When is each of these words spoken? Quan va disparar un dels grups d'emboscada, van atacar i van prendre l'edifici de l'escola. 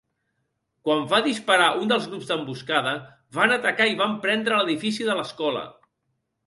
Quan 0.87 1.03
va 1.11 1.19
disparar 1.27 1.67
un 1.81 1.91
dels 1.93 2.09
grups 2.13 2.31
d'emboscada, 2.31 2.95
van 3.41 3.55
atacar 3.61 3.89
i 3.93 3.97
van 4.03 4.19
prendre 4.27 4.61
l'edifici 4.63 5.11
de 5.11 5.21
l'escola. 5.23 5.67